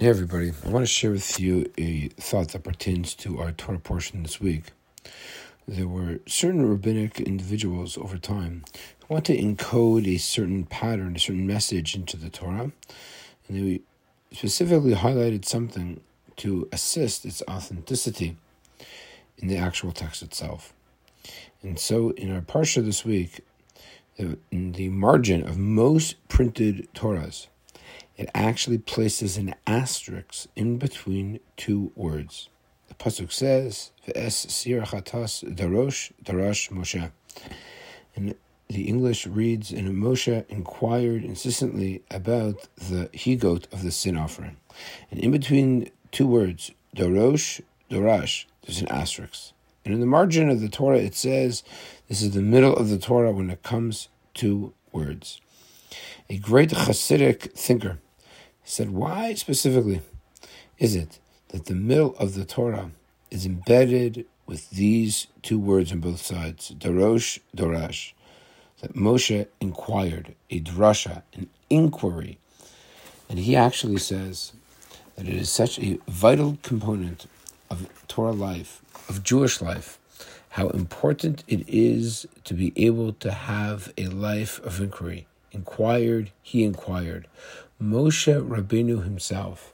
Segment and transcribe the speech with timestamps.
[0.00, 0.50] Hey, everybody.
[0.64, 4.40] I want to share with you a thought that pertains to our Torah portion this
[4.40, 4.72] week.
[5.68, 8.64] There were certain rabbinic individuals over time
[9.00, 12.72] who want to encode a certain pattern, a certain message into the Torah,
[13.46, 13.82] and they
[14.32, 16.00] specifically highlighted something
[16.36, 18.38] to assist its authenticity
[19.36, 20.72] in the actual text itself.
[21.60, 23.40] And so, in our parsha this week,
[24.16, 27.48] in the margin of most printed Torahs,
[28.20, 32.50] it actually places an asterisk in between two words.
[32.88, 37.10] The pasuk says, "V'es sir chatas darosh darash Moshe,"
[38.14, 38.34] and
[38.68, 44.58] the English reads, "And Moshe inquired insistently about the he goat of the sin offering."
[45.10, 49.52] And in between two words, darosh darash, there's an asterisk.
[49.82, 51.62] And in the margin of the Torah, it says,
[52.08, 55.40] "This is the middle of the Torah when it comes to words."
[56.28, 57.98] A great Hasidic thinker
[58.70, 60.00] said, Why specifically
[60.78, 61.18] is it
[61.48, 62.90] that the middle of the Torah
[63.30, 68.12] is embedded with these two words on both sides, Darosh, Dorash,
[68.80, 72.38] that Moshe inquired, a drasha, an inquiry.
[73.28, 74.52] And he actually says
[75.16, 77.26] that it is such a vital component
[77.70, 79.98] of Torah life, of Jewish life,
[80.50, 85.26] how important it is to be able to have a life of inquiry.
[85.52, 87.26] Inquired, he inquired.
[87.82, 89.72] Moshe Rabbeinu himself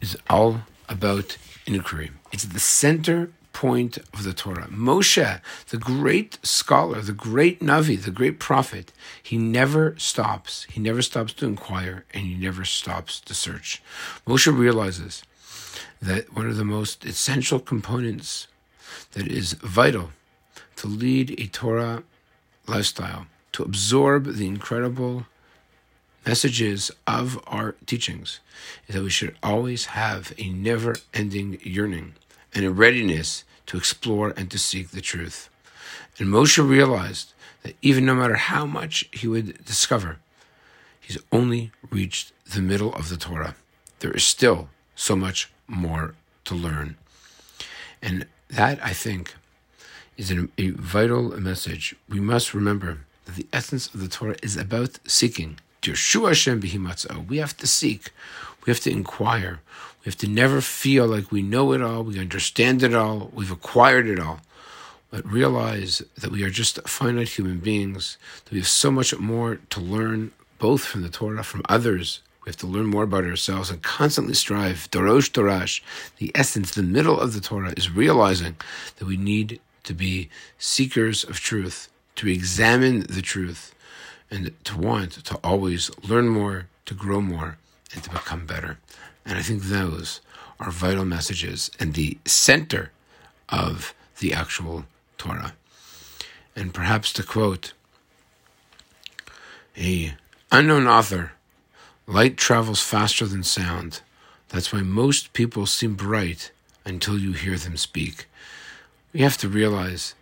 [0.00, 2.10] is all about inquiry.
[2.32, 4.68] It's the center point of the Torah.
[4.68, 10.64] Moshe, the great scholar, the great Navi, the great prophet, he never stops.
[10.64, 13.82] He never stops to inquire and he never stops to search.
[14.26, 15.22] Moshe realizes
[16.02, 18.46] that one of the most essential components
[19.12, 20.10] that is vital
[20.76, 22.02] to lead a Torah
[22.66, 23.26] lifestyle,
[23.56, 25.24] to absorb the incredible
[26.26, 28.38] messages of our teachings
[28.86, 32.12] is that we should always have a never ending yearning
[32.54, 35.48] and a readiness to explore and to seek the truth.
[36.18, 37.32] And Moshe realized
[37.62, 40.18] that even no matter how much he would discover,
[41.00, 43.54] he's only reached the middle of the Torah.
[44.00, 46.14] There is still so much more
[46.44, 46.98] to learn.
[48.02, 49.34] And that, I think,
[50.18, 51.96] is a vital message.
[52.06, 55.58] We must remember that the essence of the Torah is about seeking.
[55.86, 58.10] We have to seek.
[58.64, 59.60] We have to inquire.
[60.00, 63.50] We have to never feel like we know it all, we understand it all, we've
[63.50, 64.40] acquired it all.
[65.10, 69.60] But realize that we are just finite human beings, that we have so much more
[69.70, 72.20] to learn, both from the Torah, from others.
[72.44, 74.88] We have to learn more about ourselves and constantly strive.
[74.90, 75.80] Dorosh Dorash,
[76.18, 78.56] the essence, the middle of the Torah, is realizing
[78.96, 80.28] that we need to be
[80.58, 83.74] seekers of truth, to examine the truth,
[84.30, 87.58] and to want to always learn more, to grow more,
[87.94, 88.78] and to become better.
[89.24, 90.20] And I think those
[90.58, 92.90] are vital messages and the center
[93.48, 94.84] of the actual
[95.18, 95.54] Torah.
[96.54, 97.72] And perhaps to quote
[99.76, 100.14] a
[100.50, 101.32] unknown author,
[102.06, 104.00] light travels faster than sound.
[104.48, 106.50] That's why most people seem bright
[106.84, 108.26] until you hear them speak.
[109.12, 110.14] We have to realize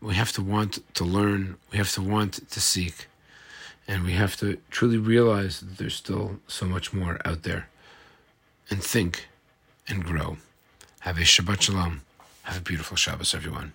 [0.00, 3.06] we have to want to learn, we have to want to seek.
[3.86, 7.68] And we have to truly realize that there's still so much more out there.
[8.70, 9.28] And think
[9.88, 10.36] and grow.
[11.00, 12.02] Have a Shabbat Shalom.
[12.42, 13.72] Have a beautiful Shabbos, everyone.